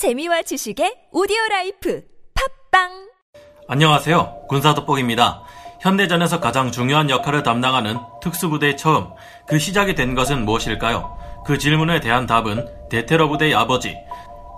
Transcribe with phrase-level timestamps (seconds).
[0.00, 2.00] 재미와 지식의 오디오 라이프
[2.72, 2.88] 팟빵
[3.68, 4.46] 안녕하세요.
[4.48, 5.42] 군사 돋보기입니다.
[5.82, 9.08] 현대전에서 가장 중요한 역할을 담당하는 특수부대의 처음,
[9.46, 11.18] 그 시작이 된 것은 무엇일까요?
[11.44, 13.94] 그 질문에 대한 답은 대테러 부대의 아버지,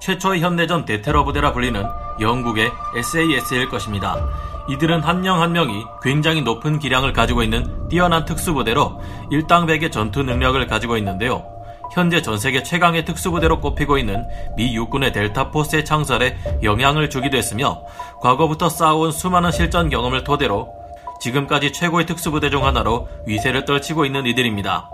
[0.00, 1.84] 최초의 현대전 대테러 부대라 불리는
[2.20, 4.24] 영국의 SAS일 것입니다.
[4.68, 9.02] 이들은 한 명 한 명이 굉장히 높은 기량을 가지고 있는 뛰어난 특수부대로
[9.32, 11.51] 일당백의 전투 능력을 가지고 있는데요.
[11.92, 17.82] 현재 전 세계 최강의 특수부대로 꼽히고 있는 미 육군의 델타 포스의 창설에 영향을 주기도 했으며
[18.22, 20.72] 과거부터 쌓아온 수많은 실전 경험을 토대로
[21.20, 24.90] 지금까지 최고의 특수부대 중 하나로 위세를 떨치고 있는 이들입니다.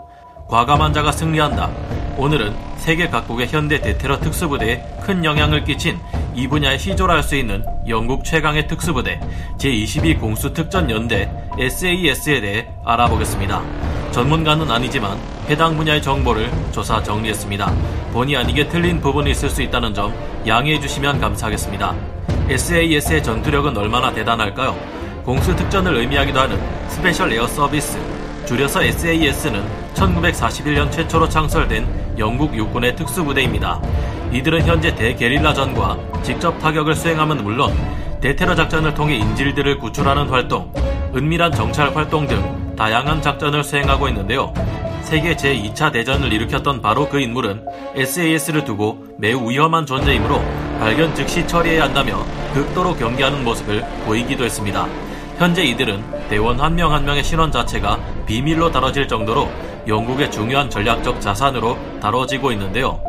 [0.48, 1.70] 과감한 자가 승리한다.
[2.16, 6.01] 오늘은 세계 각국의 현대 대테러 특수부대에 큰 영향을 끼친
[6.34, 9.20] 이 분야에 시조할 수 있는 영국 최강의 특수부대
[9.56, 13.62] 제22 공수특전연대 SAS에 대해 알아보겠습니다.
[14.10, 17.73] 전문가는 아니지만 해당 분야의 정보를 조사 정리했습니다.
[18.12, 20.12] 본의 아니게 틀린 부분이 있을 수 있다는 점
[20.47, 21.95] 양해해 주시면 감사하겠습니다.
[22.51, 24.77] SAS의 전투력은 얼마나 대단할까요?
[25.24, 27.98] 공수 특전을 의미하기도 하는 Special Air Service,
[28.46, 29.63] 줄여서 SAS는
[29.95, 33.80] 1941년 최초로 창설된 영국 육군의 특수부대입니다.
[34.33, 37.73] 이들은 현재 대게릴라전과 직접 타격을 수행함은 물론
[38.21, 40.73] 대테러 작전을 통해 인질들을 구출하는 활동,
[41.15, 44.52] 은밀한 정찰 활동 등 다양한 작전을 수행하고 있는데요.
[45.09, 47.64] 세계 제2차 대전을 일으켰던 바로 그 인물은
[47.95, 50.38] SAS를 두고 매우 위험한 존재이므로
[50.78, 54.87] 발견 즉시 처리해야 한다며 극도로 경계하는 모습을 보이기도 했습니다.
[55.38, 59.48] 현재 이들은 대원 한 명 한 명의 신원 자체가 비밀로 다뤄질 정도로
[59.87, 63.00] 영국의 중요한 전략적 자산으로 다뤄지고 있는데요.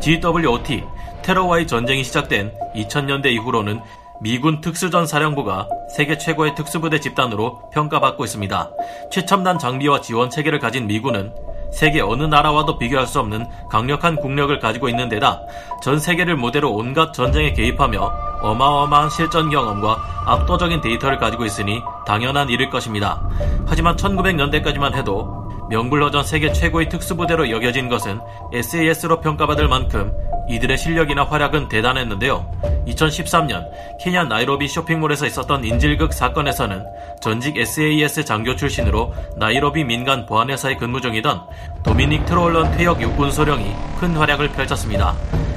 [0.00, 0.84] GWOT,
[1.22, 3.80] 테러와의 전쟁이 시작된 2000년대 이후로는
[4.20, 8.70] 미군 특수전 사령부가 세계 최고의 특수부대 집단으로 평가받고 있습니다.
[9.10, 11.34] 최첨단 장비와 지원 체계를 가진 미군은
[11.72, 15.42] 세계 어느 나라와도 비교할 수 없는 강력한 국력을 가지고 있는 데다
[15.82, 22.70] 전 세계를 무대로 온갖 전쟁에 개입하며 어마어마한 실전 경험과 압도적인 데이터를 가지고 있으니 당연한 일일
[22.70, 23.22] 것입니다.
[23.66, 28.20] 하지만 1900년대까지만 해도 명불허전 세계 최고의 특수부대로 여겨진 것은
[28.52, 30.12] SAS로 평가받을 만큼
[30.48, 32.84] 이들의 실력이나 활약은 대단했는데요.
[32.86, 33.66] 2013년
[34.00, 36.84] 케냐 나이로비 쇼핑몰에서 있었던 인질극 사건에서는
[37.20, 41.42] 전직 SAS 장교 출신으로 나이로비 민간 보안회사에 근무 중이던
[41.82, 45.14] 도미닉 트롤런 퇴역 육군 소령이 큰 활약을 펼쳤습니다.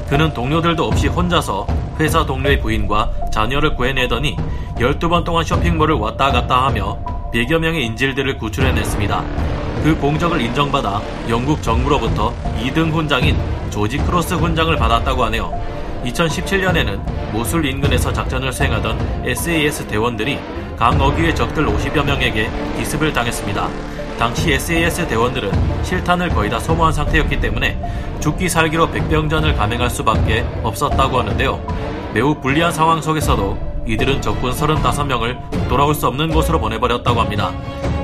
[0.10, 1.68] 그는 동료들도 없이 혼자서
[2.00, 4.36] 회사 동료의 부인과 자녀를 구해내더니
[4.78, 6.98] 12번 동안 쇼핑몰을 왔다 갔다 하며
[7.32, 9.59] 100여 명의 인질들을 구출해냈습니다.
[9.84, 13.38] 그 공적을 인정받아 영국 정부로부터 2등 훈장인
[13.70, 15.54] 조지 크로스 훈장을 받았다고 하네요.
[16.04, 20.40] 2017년에는 모술 인근에서 작전을 수행하던 SAS 대원들이
[20.78, 23.70] 강어귀의 적들 50여 명에게 기습을 당했습니다.
[24.18, 25.52] 당시 SAS 대원들은
[25.84, 27.80] 실탄을 거의 다 소모한 상태였기 때문에
[28.20, 31.62] 죽기 살기로 백병전을 감행할 수밖에 없었다고 하는데요.
[32.14, 37.52] 매우 불리한 상황 속에서도 이들은 적군 35명을 돌아올 수 없는 곳으로 보내버렸다고 합니다.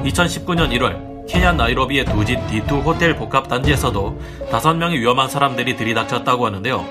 [0.06, 4.19] 2019년 1월 케냐 나이로비의 두 집 D2 호텔 복합 단지에서도
[4.52, 6.86] 다섯 명의 위험한 사람들이 들이닥쳤다고 하는데요.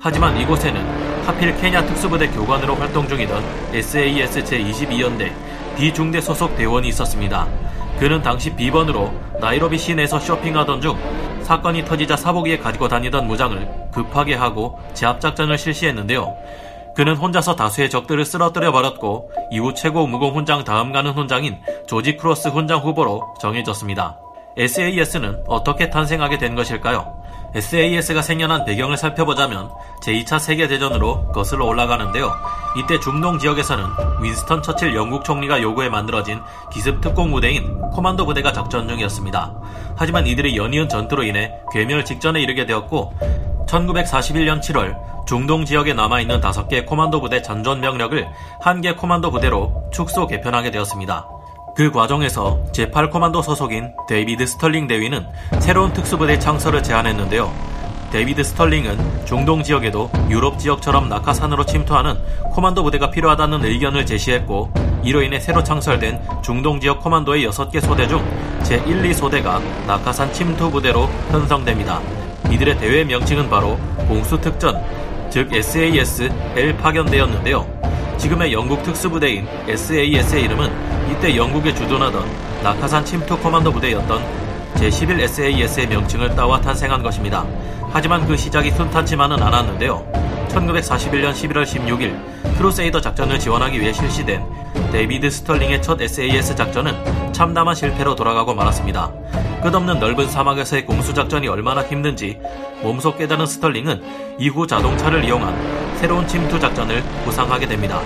[0.00, 3.42] 하지만 이곳에는 하필 케냐 특수부대 교관으로 활동 중이던
[3.74, 5.32] SAS 제22연대
[5.76, 7.46] D중대 소속 대원이 있었습니다.
[7.98, 10.96] 그는 당시 비번으로 나이로비 시내에서 쇼핑하던 중
[11.42, 16.36] 사건이 터지자 사복위에 가지고 다니던 무장을 급하게 하고 제압작전을 실시했는데요.
[16.98, 22.48] 그는 혼자서 다수의 적들을 쓰러뜨려 버렸고 이후 최고 무공 훈장 다음 가는 훈장인 조지 크로스
[22.48, 24.18] 훈장 후보로 정해졌습니다.
[24.56, 27.22] SAS는 어떻게 탄생하게 된 것일까요?
[27.54, 29.70] SAS가 생겨난 배경을 살펴보자면
[30.02, 32.32] 제2차 세계대전으로 거슬러 올라가는데요.
[32.76, 33.84] 이때 중동 지역에서는
[34.20, 36.40] 윈스턴 처칠 영국 총리가 요구해 만들어진
[36.72, 39.54] 기습 특공 부대인 코만도 부대가 작전 중이었습니다.
[39.96, 43.14] 하지만 이들의 연이은 전투로 인해 괴멸 직전에 이르게 되었고
[43.68, 44.96] 1941년 7월
[45.26, 48.26] 중동 지역에 남아있는 5개 코만도 부대 전 병력을
[48.60, 51.28] 한개 코만도 부대로 축소 개편하게 되었습니다.
[51.76, 55.26] 그 과정에서 제8코만도 소속인 데이비드 스털링 대위는
[55.60, 57.52] 새로운 특수부대 창설을 제안했는데요.
[58.10, 62.18] 데이비드 스털링은 중동 지역에도 유럽 지역처럼 낙하산으로 침투하는
[62.50, 64.72] 코만도 부대가 필요하다는 의견을 제시했고
[65.04, 68.24] 이로 인해 새로 창설된 중동 지역 코만도의 6개 소대 중
[68.62, 72.27] 제1, 2소대가 낙하산 침투 부대로 편성됩니다.
[72.50, 73.78] 이들의 대외 명칭은 바로
[74.08, 74.82] 공수특전,
[75.30, 77.78] 즉 SAS L 파견대였는데요.
[78.18, 80.70] 지금의 영국 특수부대인 SAS의 이름은
[81.10, 82.26] 이때 영국에 주둔하던
[82.62, 84.22] 낙하산 침투 코만도 부대였던
[84.74, 87.46] 제11 SAS의 명칭을 따와 탄생한 것입니다.
[87.90, 90.04] 하지만 그 시작이 순탄치만은 않았는데요.
[90.48, 94.44] 1941년 11월 16일 크루세이더 작전을 지원하기 위해 실시된
[94.92, 99.12] 데이비드 스털링의 첫 SAS 작전은 참담한 실패로 돌아가고 말았습니다.
[99.62, 102.40] 끝없는 넓은 사막에서의 공수작전이 얼마나 힘든지
[102.82, 108.00] 몸소 깨달은 스털링은 이후 자동차를 이용한 새로운 침투 작전을 구상하게 됩니다.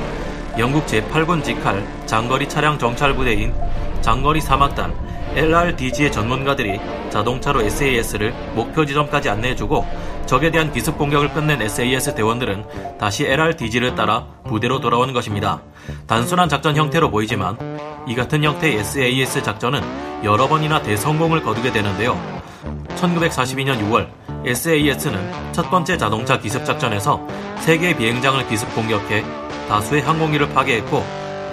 [0.59, 3.55] 영국 제8군 직할 장거리 차량 정찰 부대인
[4.01, 4.93] 장거리 사막단
[5.35, 6.79] LRDG의 전문가들이
[7.11, 9.87] 자동차로 SAS를 목표 지점까지 안내해주고
[10.27, 15.63] 적에 대한 기습 공격을 끝낸 SAS 대원들은 다시 LRDG를 따라 부대로 돌아오는 것입니다.
[16.07, 17.57] 단순한 작전 형태로 보이지만
[18.07, 19.83] 이 같은 형태의 SAS 작전은
[20.25, 22.19] 여러 번이나 대성공을 거두게 되는데요.
[22.97, 24.09] 1942년 6월
[24.45, 27.27] SAS는 첫 번째 자동차 기습 작전에서
[27.61, 29.25] 세개의 비행장을 기습 공격해
[29.69, 31.05] 다수의 항공기를 파괴했고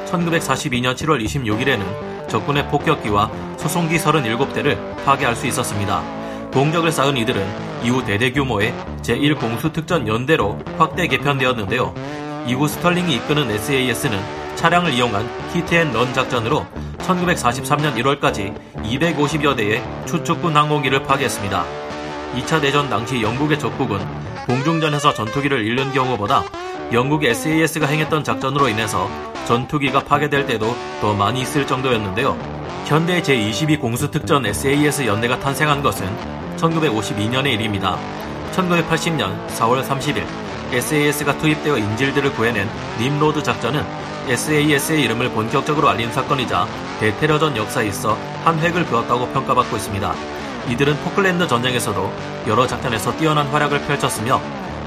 [0.08, 6.19] 1942년 7월 26일에는 적군의 폭격기와 소송기 37대를 파괴할 수 있었습니다.
[6.54, 7.46] 공적을 쌓은 이들은
[7.84, 11.94] 이후 대대 규모의 제1공수특전 연대로 확대 개편되었는데요.
[12.48, 14.20] 이후 스털링이 이끄는 SAS는
[14.56, 16.66] 차량을 이용한 히트앤런 작전으로
[16.98, 21.64] 1943년 1월까지 250여 대의 추축군 항공기를 파괴했습니다.
[22.36, 24.00] 2차 대전 당시 영국의 적국은
[24.48, 26.44] 공중전에서 전투기를 잃는 경우보다
[26.92, 29.08] 영국 SAS가 행했던 작전으로 인해서
[29.46, 32.38] 전투기가 파괴될 때도 더 많이 있을 정도였는데요.
[32.86, 37.98] 현대 제22 공수특전 SAS 연대가 탄생한 것은 1952년의 일입니다.
[38.52, 40.26] 1980년 4월 30일
[40.72, 42.68] SAS가 투입되어 인질들을 구해낸
[43.00, 43.84] 님로드 작전은
[44.28, 46.68] SAS의 이름을 본격적으로 알린 사건이자
[47.00, 50.14] 대테러전 역사에 있어 한 획을 그었다고 평가받고 있습니다.
[50.70, 52.14] 이들은 포클랜드 전쟁에서도
[52.48, 54.40] 여러 작전에서 뛰어난 활약을 펼쳤으며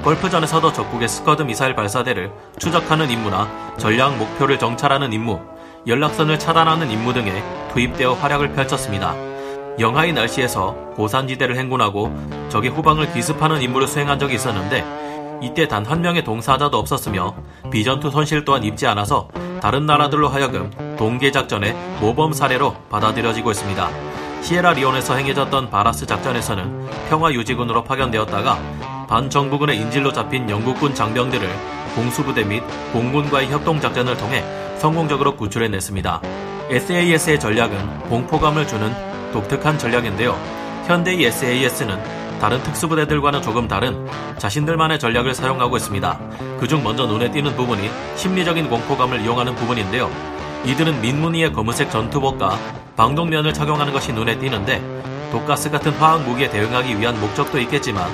[0.04, 3.48] 걸프전에서도 적국의 스커드 미사일 발사대를 추적하는 임무나
[3.78, 5.40] 전략 목표를 정찰하는 임무,
[5.86, 7.42] 연락선을 차단하는 임무 등에
[7.72, 9.31] 투입되어 활약을 펼쳤습니다.
[9.78, 12.12] 영하의 날씨에서 고산지대를 행군하고
[12.50, 14.84] 적의 후방을 기습하는 임무를 수행한 적이 있었는데
[15.42, 17.34] 이때 단 한 명의 동사자도 없었으며
[17.70, 19.28] 비전투 손실 또한 입지 않아서
[19.60, 23.88] 다른 나라들로 하여금 동계작전의 모범 사례로 받아들여지고 있습니다.
[24.42, 28.58] 시에라 리온에서 행해졌던 바라스 작전에서는 평화유지군으로 파견되었다가
[29.08, 31.48] 반정부군의 인질로 잡힌 영국군 장병들을
[31.94, 34.44] 공수부대 및 공군과의 협동작전을 통해
[34.78, 36.22] 성공적으로 구출해냈습니다.
[36.70, 38.92] SAS의 전략은 공포감을 주는
[39.32, 40.38] 독특한 전략인데요.
[40.87, 44.06] 현대의 SAS는 다른 특수부대들과는 조금 다른
[44.38, 46.19] 자신들만의 전략을 사용하고 있습니다.
[46.58, 50.11] 그중 먼저 눈에 띄는 부분이 심리적인 공포감을 이용하는 부분인데요.
[50.64, 52.58] 이들은 민무늬의 검은색 전투복과
[52.96, 58.11] 방독면을 착용하는 것이 눈에 띄는데 독가스 같은 화학 무기에 대응하기 위한 목적도 있겠지만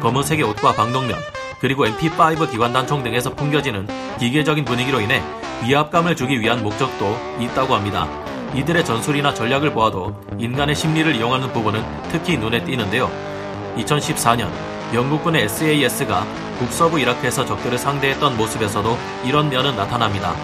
[0.00, 1.16] 검은색의 옷과 방독면
[1.60, 3.88] 그리고 MP5 기관 단총 등에서 풍겨지는
[4.18, 5.22] 기계적인 분위기로 인해
[5.64, 8.27] 위압감을 주기 위한 목적도 있다고 합니다.
[8.54, 13.10] 이들의 전술이나 전략을 보아도 인간의 심리를 이용하는 부분은 특히 눈에 띄는데요.
[13.76, 14.50] 2014년
[14.94, 16.26] 영국군의 SAS가
[16.58, 20.34] 북서부 이라크에서 적들을 상대했던 모습에서도 이런 면은 나타납니다.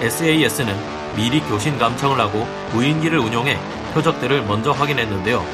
[0.00, 0.74] SAS는
[1.14, 3.58] 미리 교신 감청을 하고 무인기를 운용해
[3.92, 5.44] 표적들을 먼저 확인했는데요.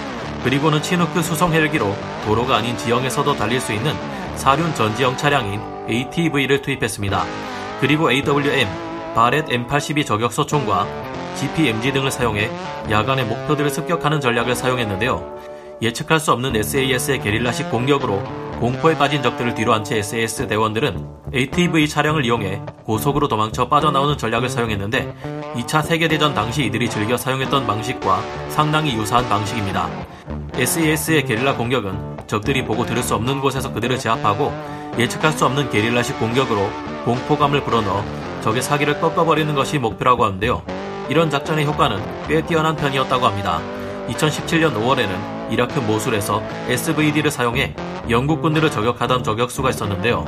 [0.44, 1.94] 그리고는 치누크 수송 헬기로
[2.24, 3.92] 도로가 아닌 지형에서도 달릴 수 있는
[4.36, 5.60] 사륜 전지형 차량인
[5.90, 7.24] ATV를 투입했습니다.
[7.80, 8.68] 그리고 AWM,
[9.14, 10.86] 바렛 M82 저격소총과
[11.36, 12.50] GPMG 등을 사용해
[12.90, 15.38] 야간의 목표들을 습격하는 전략을 사용했는데요.
[15.80, 18.22] 예측할 수 없는 SAS의 게릴라식 공격으로
[18.58, 24.48] 공포에 빠진 적들을 뒤로 한 채 SAS 대원들은 ATV 차량을 이용해 고속으로 도망쳐 빠져나오는 전략을
[24.48, 25.14] 사용했는데
[25.54, 29.88] 2차 세계대전 당시 이들이 즐겨 사용했던 방식과 상당히 유사한 방식입니다.
[30.54, 34.52] SAS의 게릴라 공격은 적들이 보고 들을 수 없는 곳에서 그들을 제압하고
[34.98, 36.68] 예측할 수 없는 게릴라식 공격으로
[37.04, 38.02] 공포감을 불어넣어
[38.48, 40.62] 적의 사기를 꺾어버리는 것이 목표라고 하는데요.
[41.10, 43.60] 이런 작전의 효과는 꽤 뛰어난 편이었다고 합니다.
[44.08, 47.74] 2017년 5월에는 이라크 모술에서 SVD를 사용해
[48.08, 50.24] 영국 군들을 저격하던 저격수가 있었는데요.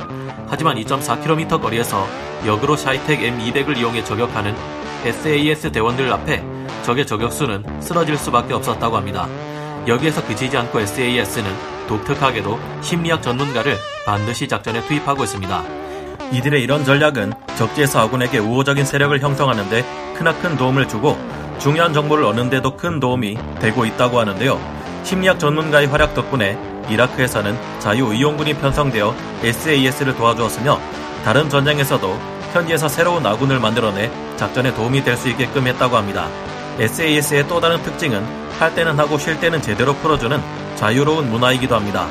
[0.47, 2.05] 하지만 2.4km 거리에서
[2.45, 4.55] 역으로 샤이텍 M200을 이용해 저격하는
[5.03, 6.43] SAS 대원들 앞에
[6.83, 9.27] 적의 저격수는 쓰러질 수밖에 없었다고 합니다.
[9.87, 11.51] 여기에서 그치지 않고 SAS는
[11.87, 15.80] 독특하게도 심리학 전문가를 반드시 작전에 투입하고 있습니다.
[16.31, 21.17] 이들의 이런 전략은 적지에서 아군에게 우호적인 세력을 형성하는데 크나큰 도움을 주고
[21.59, 24.59] 중요한 정보를 얻는데도 큰 도움이 되고 있다고 하는데요.
[25.03, 26.57] 심리학 전문가의 활약 덕분에
[26.89, 30.79] 이라크에서는 자유의용군이 편성되어 SAS를 도와주었으며
[31.23, 32.19] 다른 전쟁에서도
[32.53, 36.27] 현지에서 새로운 아군을 만들어내 작전에 도움이 될 수 있게끔 했다고 합니다.
[36.79, 38.23] SAS의 또 다른 특징은
[38.57, 40.39] 할 때는 하고 쉴 때는 제대로 풀어주는
[40.75, 42.07] 자유로운 문화이기도 합니다.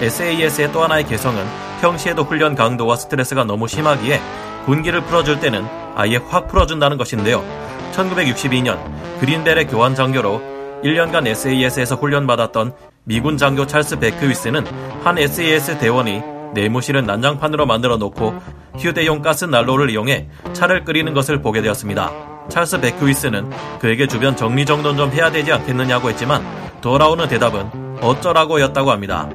[0.00, 1.44] SAS의 또 하나의 개성은
[1.80, 4.20] 평시에도 훈련 강도와 스트레스가 너무 심하기에
[4.66, 7.44] 군기를 풀어줄 때는 아예 확 풀어준다는 것인데요.
[7.92, 8.78] 1962년
[9.20, 10.40] 그린벨의 교환 장교로
[10.82, 14.64] 1년간 SAS에서 훈련받았던 미군 장교 찰스 베크위스는
[15.02, 16.22] 한 SAS 대원이
[16.54, 18.34] 내무실은 난장판으로 만들어 놓고
[18.78, 22.10] 휴대용 가스 난로를 이용해 차를 끓이는 것을 보게 되었습니다.
[22.48, 23.50] 찰스 베크위스는
[23.80, 26.44] 그에게 주변 정리정돈 좀 해야 되지 않겠느냐고 했지만
[26.80, 29.28] 돌아오는 대답은 어쩌라고 였다고 합니다.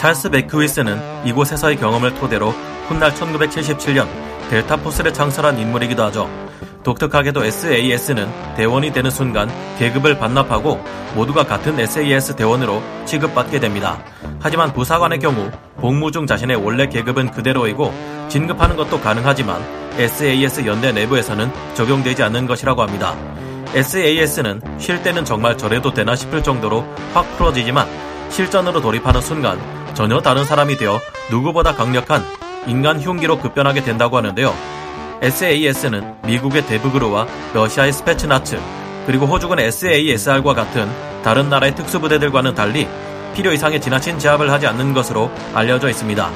[0.00, 2.52] 찰스 베크위스는 이곳에서의 경험을 토대로
[2.88, 4.08] 훗날 1977년
[4.48, 6.26] 델타 포스를 창설한 인물이기도 하죠.
[6.82, 8.26] 독특하게도 SAS는
[8.56, 10.82] 대원이 되는 순간 계급을 반납하고
[11.14, 14.02] 모두가 같은 SAS 대원으로 취급받게 됩니다.
[14.40, 17.92] 하지만 부사관의 경우 복무 중 자신의 원래 계급은 그대로이고
[18.30, 19.62] 진급하는 것도 가능하지만
[19.98, 23.14] SAS 연대 내부에서는 적용되지 않는 것이라고 합니다.
[23.74, 27.86] SAS는 쉴 때는 정말 저래도 되나 싶을 정도로 확 풀어지지만
[28.30, 29.60] 실전으로 돌입하는 순간
[29.94, 32.24] 전혀 다른 사람이 되어 누구보다 강력한
[32.66, 34.54] 인간 흉기로 급변하게 된다고 하는데요.
[35.22, 38.58] SAS는 미국의 데브그루와 러시아의 스페츠나츠,
[39.06, 40.88] 그리고 호주군 SASR과 같은
[41.22, 42.88] 다른 나라의 특수부대들과는 달리
[43.34, 46.30] 필요 이상의 지나친 제압을 하지 않는 것으로 알려져 있습니다.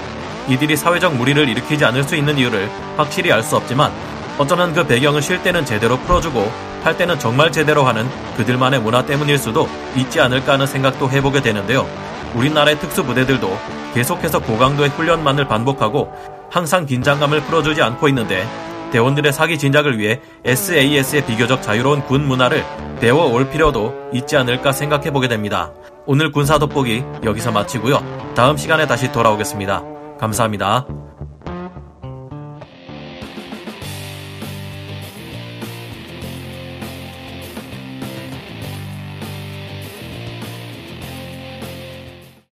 [0.49, 3.90] 이들이 사회적 무리를 일으키지 않을 수 있는 이유를 확실히 알 수 없지만
[4.37, 6.50] 어쩌면 그 배경을 쉴 때는 제대로 풀어주고
[6.82, 8.06] 할 때는 정말 제대로 하는
[8.37, 11.87] 그들만의 문화 때문일 수도 있지 않을까 하는 생각도 해보게 되는데요.
[12.34, 13.48] 우리나라의 특수부대들도
[13.94, 16.12] 계속해서 고강도의 훈련만을 반복하고
[16.50, 18.46] 항상 긴장감을 풀어주지 않고 있는데
[18.92, 22.64] 대원들의 사기 진작을 위해 SAS의 비교적 자유로운 군 문화를
[23.00, 25.72] 배워올 필요도 있지 않을까 생각해 보게 됩니다.
[26.06, 28.32] 오늘 군사 돋보기 여기서 마치고요.
[28.34, 29.82] 다음 시간에 다시 돌아오겠습니다.
[30.20, 30.86] 감사합니다.